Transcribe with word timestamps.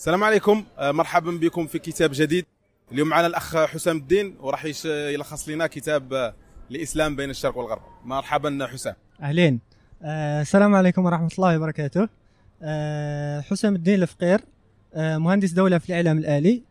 السلام 0.00 0.24
عليكم. 0.24 0.64
آه، 0.78 0.92
مرحبا 0.92 1.30
بكم 1.30 1.66
في 1.66 1.78
كتاب 1.78 2.10
جديد. 2.14 2.46
اليوم 2.92 3.08
معنا 3.08 3.26
الأخ 3.26 3.56
حسام 3.56 3.96
الدين 3.96 4.36
وراح 4.40 4.64
يلخص 4.84 5.48
لنا 5.48 5.66
كتاب 5.66 6.12
آه، 6.12 6.34
الاسلام 6.70 7.16
بين 7.16 7.30
الشرق 7.30 7.56
والغرب. 7.58 7.82
مرحبا 8.04 8.66
حسام. 8.72 8.94
أهلين. 9.22 9.60
آه 10.02 10.40
السلام 10.40 10.74
عليكم 10.74 11.04
ورحمة 11.04 11.28
الله 11.38 11.56
وبركاته. 11.56 12.08
آه 12.62 13.40
حسام 13.40 13.74
الدين 13.74 14.02
الفقير 14.02 14.40
آه 14.94 15.18
مهندس 15.18 15.50
دولة 15.50 15.78
في 15.78 15.88
الإعلام 15.88 16.18
الآلي. 16.18 16.62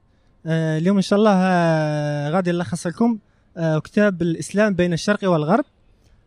آه 0.45 0.77
اليوم 0.77 0.95
إن 0.95 1.01
شاء 1.01 1.19
الله 1.19 1.35
آه 1.35 2.29
غادي 2.29 2.51
نلخص 2.51 2.87
لكم 2.87 3.17
آه 3.57 3.79
كتاب 3.79 4.21
الإسلام 4.21 4.73
بين 4.73 4.93
الشرق 4.93 5.29
والغرب 5.29 5.65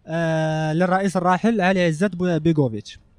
آه 0.07 0.73
للرئيس 0.73 1.17
الراحل 1.17 1.61
علي 1.61 1.85
عزت 1.85 2.17
بيغوفيتش. 2.17 2.97
آه 2.97 3.12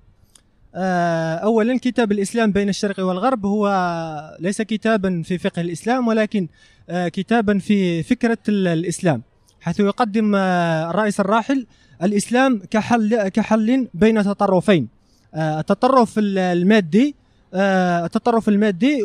اولا 0.75 1.79
كتاب 1.79 2.11
الإسلام 2.11 2.51
بين 2.51 2.69
الشرق 2.69 2.99
والغرب 3.05 3.45
هو 3.45 3.67
ليس 4.39 4.61
كتابا 4.61 5.21
في 5.25 5.37
فقه 5.37 5.61
الإسلام 5.61 6.07
ولكن 6.07 6.47
آه 6.89 7.07
كتابا 7.07 7.59
في 7.59 8.03
فكرة 8.03 8.37
ال- 8.49 8.67
الإسلام 8.67 9.21
حيث 9.61 9.79
يقدم 9.79 10.35
آه 10.35 10.89
الرئيس 10.89 11.19
الراحل 11.19 11.65
الإسلام 12.03 12.61
كحل 12.71 13.27
كحل 13.27 13.87
بين 13.93 14.23
تطرفين 14.23 14.87
آه، 15.35 15.59
التطرف 15.59 16.19
ال- 16.19 16.37
المادي 16.37 17.15
آه، 17.53 18.05
التطرف 18.05 18.49
المادي 18.49 19.03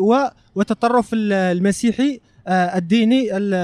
والتطرف 0.54 1.08
ال- 1.12 1.32
المسيحي 1.32 2.20
آه، 2.48 2.76
الديني 2.78 3.36
ال- 3.36 3.54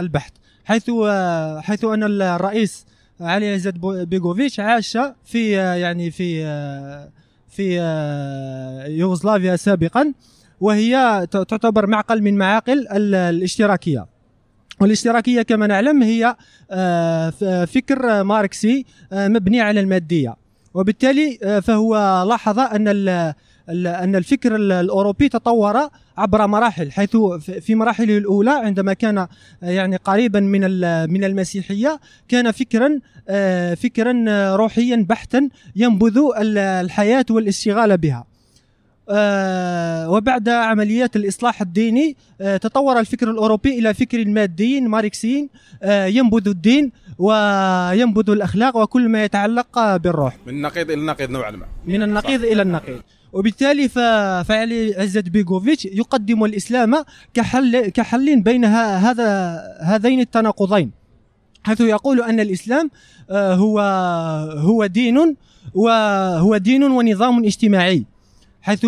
البحت 0.00 0.32
حيث 0.64 0.90
آه، 1.08 1.60
حيث 1.60 1.84
أن 1.84 2.02
الرئيس 2.22 2.86
علي 3.20 3.54
عزت 3.54 3.74
بيغوفيتش 3.82 4.60
عاش 4.60 4.98
في 5.24 5.60
آه، 5.60 5.74
يعني 5.74 6.10
في 6.10 6.44
آه، 6.44 7.08
في 7.58 7.78
آه، 7.80 8.86
يوغوسلافيا 8.86 9.56
سابقا 9.56 10.12
وهي 10.60 11.26
تعتبر 11.30 11.86
معقل 11.86 12.22
من 12.22 12.38
معاقل 12.38 12.88
ال- 12.88 13.14
الاشتراكية. 13.14 14.06
والاشتراكية 14.80 15.42
كما 15.42 15.66
نعلم 15.66 16.02
هي 16.02 16.36
آه، 16.70 17.30
فكر 17.64 18.24
ماركسي 18.24 18.84
آه، 19.12 19.28
مبني 19.28 19.60
على 19.60 19.80
المادية. 19.80 20.36
وبالتالي 20.74 21.38
فهو 21.62 22.24
لاحظ 22.28 22.58
أن 22.58 22.88
أن 23.70 24.16
الفكر 24.16 24.56
ال- 24.56 24.72
الأوروبي 24.72 25.28
تطور 25.28 25.76
عبر 26.18 26.46
مراحل 26.46 26.92
حيث 26.92 27.16
في 27.60 27.74
مراحله 27.74 28.18
الأولى 28.18 28.50
عندما 28.50 28.92
كان 28.92 29.18
آه، 29.18 29.28
يعني 29.62 29.96
قريبا 29.96 30.40
من 30.40 30.60
من 31.10 31.24
المسيحية 31.24 32.00
كان 32.28 32.50
فكرا 32.52 32.98
آه، 33.28 33.74
فكرا 33.74 34.24
آه، 34.28 34.56
روحيا 34.56 35.06
بحتا 35.08 35.48
ينبذ 35.76 36.18
ال- 36.38 36.58
الحياة 36.58 37.26
والاشتغال 37.30 37.98
بها. 37.98 38.24
وبعد 40.08 40.48
عمليات 40.48 41.16
الإصلاح 41.16 41.60
الديني 41.62 42.16
تطور 42.60 43.00
الفكر 43.00 43.30
الأوروبي 43.30 43.78
إلى 43.78 43.94
فكر 43.94 44.24
مادي 44.28 44.80
ماركسي 44.80 45.48
ينبذ 45.84 46.48
الدين 46.48 46.92
وينبذ 47.18 48.30
الأخلاق 48.30 48.76
وكل 48.76 49.08
ما 49.08 49.24
يتعلق 49.24 49.96
بالروح. 49.96 50.36
من 50.46 50.52
النقيض 50.54 50.90
إلى 50.90 51.00
النقيض 51.00 51.30
نوعا 51.30 51.50
ما. 51.50 51.66
من 51.86 52.02
النقيض 52.02 52.44
إلى 52.44 52.62
النقيض. 52.62 53.00
وبالتالي 53.32 53.88
فعلي 54.44 54.94
عزت 54.94 55.28
بيغوفيتش 55.28 55.84
يقدم 55.84 56.44
الإسلام 56.44 57.04
كحل 57.34 57.88
كحل 57.88 58.40
بين 58.40 58.64
هذا 58.64 59.60
هذين 59.80 60.20
التناقضين 60.20 60.90
حيث 61.62 61.80
يقول 61.80 62.22
أن 62.22 62.40
الإسلام 62.40 62.90
آه، 63.30 63.54
هو 63.54 63.80
هو 64.58 64.86
دين 64.86 65.36
وهو 65.74 66.56
دين 66.56 66.82
ونظام 66.84 67.44
اجتماعي 67.44 68.04
حيث 68.62 68.86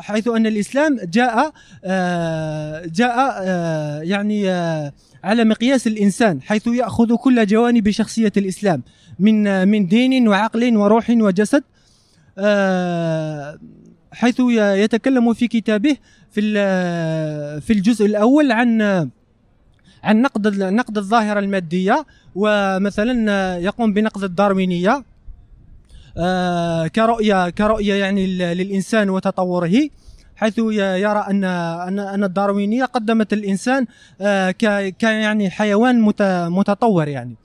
حيث 0.00 0.28
أن 0.28 0.46
الإسلام 0.46 0.98
جاء 1.12 1.52
آه، 1.84 2.86
جاء 2.86 3.42
آه، 3.42 4.00
يعني 4.00 4.50
آه، 4.50 4.92
على 5.24 5.44
مقياس 5.44 5.86
الإنسان 5.86 6.42
حيث 6.42 6.66
يأخذ 6.66 7.16
كل 7.16 7.46
جوانب 7.46 7.90
شخصية 7.90 8.32
الإسلام 8.36 8.82
من 9.18 9.68
من 9.68 9.86
دين 9.86 10.28
وعقل 10.28 10.76
وروح 10.76 11.10
وجسد 11.10 11.62
آه، 11.62 11.75
حيث 14.12 14.40
ي- 14.40 14.82
يتكلم 14.82 15.34
في 15.34 15.48
كتابه 15.48 15.96
في 16.30 16.40
في 17.60 17.72
الجزء 17.72 18.06
الأول 18.06 18.52
عن 18.52 18.82
عن 20.04 20.22
نقد 20.22 20.58
نقد 20.62 20.98
الظاهرة 20.98 21.38
المادية 21.40 22.06
ومثلا 22.34 23.56
يقوم 23.58 23.92
بنقد 23.92 24.24
الداروينيه 24.24 25.04
آه، 26.18 26.86
كرؤية 26.86 27.50
كرؤية 27.50 27.94
يعني 27.94 28.26
للإنسان 28.54 29.10
وتطوره 29.10 29.88
حيث 30.36 30.58
يرى 30.58 31.26
أن 31.30 31.44
أن 31.44 31.98
أن 31.98 32.24
الداروينيه 32.24 32.84
قدمت 32.84 33.32
الإنسان 33.32 33.86
آه، 34.20 34.50
ك 34.50 35.02
يعني 35.02 35.50
حيوان 35.50 36.00
مت- 36.00 36.22
متطور 36.48 37.08
يعني. 37.08 37.36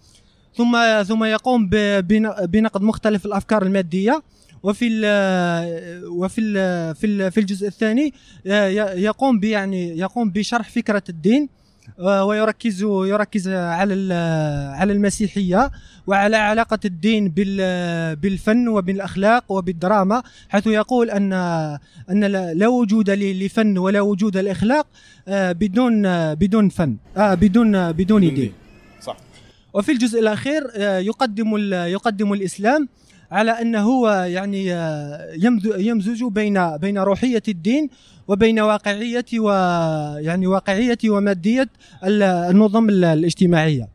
ثم 0.56 0.78
ثم 1.04 1.24
يقوم 1.24 1.70
بنقد 2.46 2.82
مختلف 2.82 3.26
الأفكار 3.26 3.64
المادية 3.64 4.22
وفي 4.64 4.88
ال 4.88 6.06
وفي 6.08 6.42
ال 6.42 6.96
في 6.96 7.08
ال 7.08 7.32
في 7.32 7.40
الجزء 7.40 7.68
الثاني 7.68 8.14
آه، 8.48 8.68
يقوم 8.94 9.44
يعني 9.44 9.98
يقوم 9.98 10.30
بشرح 10.32 10.70
فكرة 10.70 11.04
الدين 11.10 11.50
آه، 12.00 12.26
ويركز 12.26 12.82
يركز 12.84 13.48
على 13.50 13.94
ال- 13.94 14.74
على 14.76 14.94
المسيحية 14.94 15.72
وعلى 16.08 16.38
علاقة 16.38 16.80
الدين 16.86 17.30
بال- 17.30 18.16
بالفن 18.16 18.68
وبالأخلاق 18.68 19.52
وبالدراما 19.52 20.24
حيث 20.50 20.68
يقول 20.68 21.10
ان 21.12 21.34
أن 22.10 22.24
لا 22.58 22.68
وجود 22.68 23.10
لفن 23.10 23.78
ولا 23.78 24.02
وجود 24.02 24.38
الاخلاق 24.38 24.88
آه، 25.28 25.52
بدون 25.52 26.02
بدون 26.36 26.70
فن 26.70 26.96
بدون 27.18 27.92
بدون 27.92 28.22
دين. 28.34 28.54
صح 29.02 29.18
وفي 29.74 29.92
الجزء 29.92 30.20
الأخير 30.20 30.64
يقدم 30.82 31.58
يقدم 31.74 32.34
الإسلام 32.34 32.88
على 33.32 33.52
انه 33.62 33.82
هو 33.82 34.10
يعني 34.10 34.74
آه، 34.74 35.34
يمز- 35.36 35.76
يمزج 35.80 36.24
بين 36.24 36.78
بين 36.78 36.98
روحية 36.98 37.44
الدين 37.48 37.90
وبين 38.28 38.60
واقعية 38.60 39.26
ويعني 39.40 40.48
واقعية 40.48 40.98
ومادية 41.06 41.70
ال- 42.04 42.24
النظم 42.24 42.90
ال- 42.90 43.04
الاجتماعية 43.06 43.88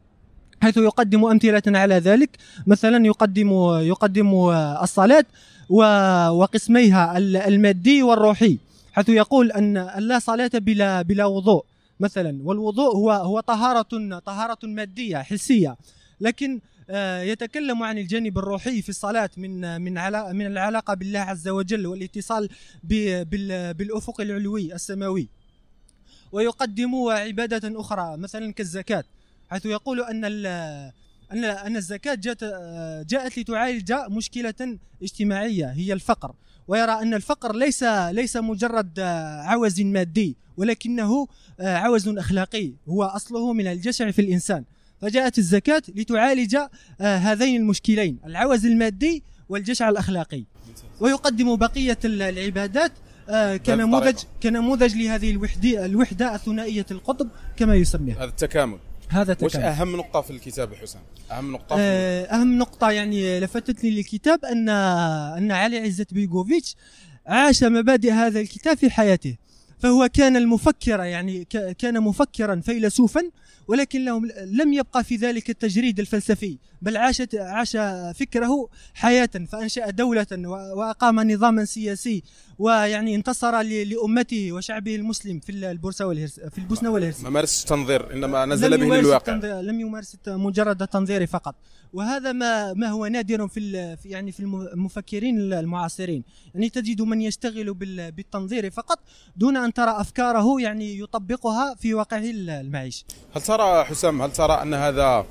حيث 0.63 0.77
يقدم 0.77 1.25
أمثلة 1.25 1.63
على 1.67 1.95
ذلك. 1.95 2.31
مثلا 2.67 3.07
يقدم 3.07 3.51
يقدم 3.81 4.35
الصلاة 4.83 5.25
وقسميها 6.31 7.19
ال- 7.19 7.37
المادي 7.37 8.03
والروحي 8.03 8.59
حيث 8.93 9.09
يقول 9.09 9.53
أن 9.53 9.91
لا 9.99 10.19
صلاة 10.19 10.51
بلا 10.55 11.03
بلا 11.03 11.25
وضوء 11.27 11.65
مثلا 12.01 12.39
والوضوء 12.45 12.97
هو 12.97 13.11
هو 13.11 13.41
طهارة 13.41 14.19
طهارة 14.27 14.59
مادية 14.65 15.19
حسية 15.19 15.77
لكن 16.21 16.61
يتكلم 17.23 17.83
عن 17.83 17.99
الجانب 17.99 18.39
الروحي 18.39 18.83
في 18.83 18.89
الصلاة 18.89 19.31
من 19.37 19.81
من 19.81 19.93
من 20.37 20.47
العلاقة 20.47 20.95
بالله 20.95 21.21
عز 21.21 21.49
وجل 21.49 21.87
والاتصال 21.87 22.49
بالأفق 23.73 24.21
العلوي 24.21 24.75
السماوي. 24.75 25.29
ويقدم 26.33 27.09
عبادة 27.09 27.81
أخرى 27.81 28.17
مثلا 28.17 28.53
كالزكاة 28.53 29.05
حيث 29.51 29.67
يقول 29.67 30.01
أن 30.01 30.25
أن 31.33 31.45
أن 31.45 31.77
الزكاة 31.77 32.15
جاءت 32.15 32.43
آه، 32.43 33.03
جاءت 33.03 33.39
لتعالج 33.39 33.93
مشكلة 34.11 34.79
اجتماعية 35.03 35.67
هي 35.67 35.93
الفقر. 35.93 36.35
ويرى 36.69 36.93
أن 36.93 37.15
الفقر 37.15 37.57
ليس 37.57 37.83
ليس 38.11 38.37
مجرد 38.37 38.99
آه، 38.99 39.41
عوز 39.41 39.81
مادي 39.81 40.37
ولكنه 40.57 41.27
آه، 41.61 41.77
عوز 41.77 42.09
أخلاقي 42.09 42.73
هو 42.89 43.03
أصله 43.03 43.53
من 43.53 43.67
الجشع 43.67 44.11
في 44.11 44.21
الإنسان. 44.21 44.65
فجاءت 45.03 45.39
الزكاة 45.39 45.83
لتعالج 45.95 46.57
آه، 47.01 47.17
هذين 47.17 47.61
المشكلين 47.61 48.19
العوز 48.27 48.67
المادي 48.67 49.23
والجشع 49.49 49.89
الأخلاقي. 49.89 50.45
ويقدم 51.01 51.57
بقية 51.57 51.99
ال- 52.05 52.23
العبادات 52.23 52.93
آه، 53.29 53.57
كنموذج. 53.57 54.17
كنموذج 54.43 54.95
لهذه 54.97 55.31
الوحده 55.31 55.85
الوحدة 55.87 56.35
الثنائية 56.35 56.87
القطب 56.91 57.29
كما 57.57 57.75
يسميها. 57.75 58.17
هذا 58.17 58.25
التكامل. 58.25 58.79
هذا 59.09 59.37
وش 59.43 59.53
تكامل 59.53 59.65
أهم 59.67 59.97
نقطة 59.97 60.21
في 60.21 60.31
الكتاب 60.31 60.73
يا 60.73 60.77
حسام؟ 60.79 61.03
أهم 61.33 61.53
نقطة 61.53 61.77
في 61.77 61.83
آه، 61.83 62.25
أهم 62.25 62.59
نقطة 62.59 62.91
يعني 62.91 63.41
لفتتني 63.41 63.91
للكتاب 63.91 64.45
ان 64.45 64.69
أن 64.69 65.53
علي 65.53 65.79
عزت 65.79 66.15
بيغوفيتش 66.15 66.77
عاش 67.27 67.65
مبادئ 67.65 68.11
هذا 68.13 68.41
الكتاب 68.41 68.77
في 68.77 68.91
حياته. 68.91 69.37
فهو 69.79 70.09
كان 70.13 70.37
المفكر 70.37 71.01
يعني 71.01 71.45
كان 71.79 72.01
مفكرا 72.01 72.61
فيلسوفا 72.61 73.23
ولكن 73.69 74.05
لهم 74.05 74.27
لم 74.47 74.73
يبقى 74.73 75.05
في 75.05 75.17
ذلك 75.17 75.51
التجريد 75.51 76.01
الفلسفي 76.01 76.59
بل 76.83 76.97
عاش 76.97 77.23
عاش 77.35 77.77
فكره 78.17 78.69
حياة 78.95 79.31
فأنشأ 79.49 79.91
دولة 79.91 80.27
وأقام 80.77 81.31
نظاما 81.31 81.65
سياسي 81.65 82.23
ويعني 82.59 83.15
انتصر 83.15 83.63
لأمته 83.63 84.53
وشعبه 84.53 84.97
المسلم 84.97 85.41
في 85.41 85.53
البورصة 85.53 86.07
والهرس 86.07 86.41
في 86.41 86.59
البوسنة 86.59 86.91
والهرس. 86.91 87.21
ما 87.21 87.31
مارسش 87.31 87.63
التنظير 87.63 88.13
إنما 88.13 88.47
نزل 88.47 88.79
به 88.79 88.97
للواقع. 88.97 89.35
لم 89.61 89.81
يمارس 89.81 90.17
مجرد 90.27 90.83
التنظير 90.83 91.27
فقط. 91.27 91.55
وهذا 91.93 92.33
ما 92.33 92.73
ما 92.73 92.89
هو 92.89 93.07
نادر 93.07 93.49
في 93.49 93.97
يعني 94.05 94.33
في 94.33 94.41
المفكرين 94.41 95.53
المعاصرين. 95.53 96.25
يعني 96.55 96.69
تجد 96.71 97.03
من 97.03 97.23
يشتغل 97.23 97.75
بالتنظير 97.75 98.71
فقط 98.71 98.99
دون 99.37 99.57
أن 99.67 99.73
ترى 99.73 100.01
أفكاره 100.01 100.61
يعني 100.61 100.99
يطبقها 100.99 101.75
في 101.75 101.95
واقعه 101.95 102.23
المعيشي 102.25 103.05
هل 103.37 103.43
ترى 103.43 103.85
حسام 103.85 104.23
هل 104.23 104.33
ترى 104.33 104.63
أن 104.63 104.75
هذا 104.75 105.27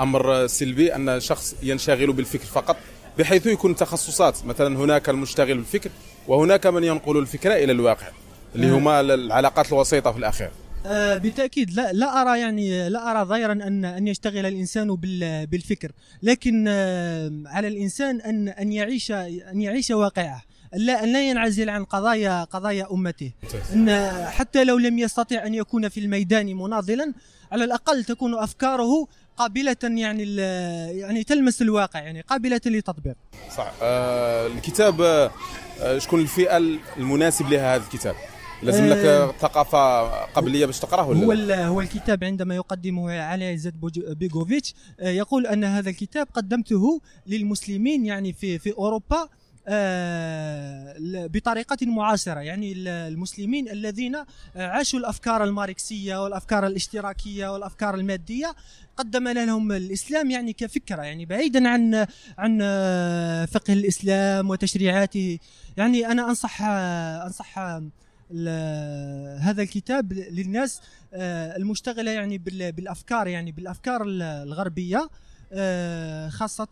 أمر 0.00 0.46
سلبي 0.46 0.94
أن 0.94 1.20
شخص 1.20 1.56
ينشغل 1.62 2.12
بالفكر 2.12 2.44
فقط؟ 2.44 2.76
بحيث 3.18 3.46
يكون 3.46 3.76
تخصصات 3.76 4.44
مثلا 4.44 4.78
هناك 4.78 5.08
المشتغل 5.08 5.54
بالفكر 5.54 5.90
وهناك 6.28 6.66
من 6.66 6.84
ينقل 6.84 7.18
الفكرة 7.18 7.54
إلى 7.54 7.72
الواقع 7.72 8.06
اللي 8.54 8.70
آه. 8.70 8.78
هما 8.78 9.00
العلاقات 9.00 9.72
الوسيطة 9.72 10.12
في 10.12 10.18
الأخير. 10.18 10.50
آه 10.86 11.18
بالتأكيد 11.18 11.70
لا 11.70 11.92
لا 11.92 12.22
أرى 12.22 12.40
يعني 12.40 12.88
لا 12.88 13.10
أرى 13.10 13.24
ضيرا 13.24 13.52
أن 13.52 13.84
أن 13.84 14.08
يشتغل 14.08 14.46
الإنسان 14.46 14.96
بالفكر 15.50 15.92
لكن 16.22 16.64
آه 16.68 17.32
على 17.46 17.68
الإنسان 17.68 18.20
أن 18.20 18.48
أن 18.48 18.72
يعيش 18.72 19.10
أن 19.10 19.60
يعيش 19.60 19.90
واقعه. 19.90 20.42
لا 20.74 21.04
ان 21.04 21.12
لا 21.12 21.28
ينعزل 21.28 21.70
عن 21.70 21.84
قضايا 21.84 22.44
قضايا 22.44 22.92
امته 22.92 23.32
إن 23.72 24.12
حتى 24.26 24.64
لو 24.64 24.78
لم 24.78 24.98
يستطع 24.98 25.46
أن 25.46 25.54
يكون 25.54 25.88
في 25.88 26.00
الميدان 26.00 26.56
مناضلا 26.56 27.12
على 27.52 27.64
الأقل 27.64 28.04
تكون 28.04 28.34
أفكاره 28.34 29.06
قابلة 29.36 29.76
يعني 29.82 30.36
يعني 30.98 31.24
تلمس 31.24 31.62
الواقع 31.62 32.00
يعني 32.00 32.20
قابلة 32.20 32.60
للتطبيق 32.66 33.16
صح. 33.56 33.72
آه 33.82 34.46
الكتاب 34.46 35.00
آه 35.00 35.98
شكون 35.98 36.20
الفئة 36.20 36.56
المناسب 36.96 37.48
لها 37.48 37.76
هذا 37.76 37.84
الكتاب؟ 37.84 38.14
لازم 38.62 38.86
لك 38.86 38.96
آه، 38.96 39.32
ثقافة 39.40 40.02
قبليه 40.24 40.66
باش 40.66 40.78
تقرأه 40.78 41.08
ولا 41.08 41.66
هو 41.66 41.72
هو 41.72 41.80
الكتاب 41.80 42.24
عندما 42.24 42.54
يقدمه 42.54 43.12
علي 43.20 43.52
عزت 43.52 43.74
بيغوفيتش 43.96 44.74
آه، 45.00 45.08
يقول 45.08 45.46
أن 45.46 45.64
هذا 45.64 45.90
الكتاب 45.90 46.28
قدمته 46.34 47.00
للمسلمين 47.26 48.06
يعني 48.06 48.32
في 48.32 48.58
في 48.58 48.72
أوروبا. 48.72 49.28
بطريقة 51.26 51.76
معاصرة. 51.86 52.40
يعني 52.40 52.72
المسلمين 52.88 53.68
الذين 53.68 54.16
عاشوا 54.56 54.98
الأفكار 54.98 55.44
الماركسية 55.44 56.24
والأفكار 56.24 56.66
الاشتراكية 56.66 57.52
والأفكار 57.52 57.94
المادية 57.94 58.54
قدم 58.96 59.28
لهم 59.28 59.72
الإسلام 59.72 60.30
يعني 60.30 60.52
كفكرة 60.52 61.02
يعني 61.02 61.26
بعيدا 61.26 61.68
عن 61.68 62.06
عن 62.38 62.58
فقه 63.46 63.72
الإسلام 63.72 64.50
وتشريعاته. 64.50 65.38
يعني 65.76 66.06
أنا 66.06 66.28
أنصح 66.28 66.62
أنصح 66.62 67.58
هذا 69.40 69.62
الكتاب 69.62 70.12
للناس 70.12 70.80
آه، 71.14 71.56
المشتغلة 71.56 72.10
يعني 72.10 72.38
بالأفكار 72.38 73.26
يعني 73.26 73.52
بالأفكار 73.52 74.02
الغربية. 74.06 75.08
آه، 75.54 76.28
خاصة 76.28 76.68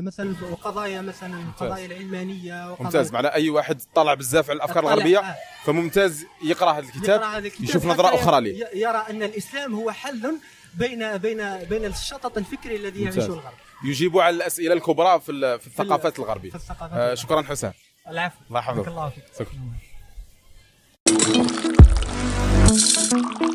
مثلا 0.00 0.34
قضايا 0.62 1.00
مثلا 1.00 1.42
القضايا 1.42 1.86
العلمانية 1.86 2.76
ممتاز. 2.80 3.12
معنى 3.12 3.28
أي 3.28 3.50
واحد 3.50 3.82
طلع 3.94 4.14
بزاف 4.14 4.50
على 4.50 4.56
الأفكار 4.56 4.84
الغربية 4.84 5.18
آه. 5.18 5.36
فممتاز 5.64 6.24
يقرأ 6.44 6.72
هذا 6.72 6.80
الكتاب, 6.80 7.20
يقرأ 7.20 7.26
هذا 7.26 7.46
الكتاب. 7.46 7.64
يشوف 7.64 7.86
نظرة 7.86 8.14
أخرى 8.14 8.40
ليه. 8.40 8.66
يرى 8.74 9.04
أن 9.10 9.22
الإسلام 9.22 9.74
هو 9.74 9.90
حل 9.90 10.38
بين 10.74 11.16
بين 11.16 11.58
بين 11.58 11.84
الشطط 11.84 12.38
الفكري 12.38 12.76
الذي 12.76 13.02
يعيشه 13.02 13.26
الغرب. 13.26 13.54
يجيب 13.84 14.18
على 14.18 14.36
الأسئلة 14.36 14.74
الكبرى 14.74 15.20
في, 15.20 15.58
في 15.58 15.66
الثقافات 15.66 16.18
الغربية. 16.18 16.50
في 16.50 16.56
الثقافات 16.56 16.98
آه 16.98 17.14
شكرا 17.14 17.42
حسام. 17.42 17.72
العفو. 18.08 18.36
الله 18.48 18.60
يحفظك. 18.60 18.88
الله 18.88 19.12
فيك. 19.38 19.48
Thank 23.10 23.49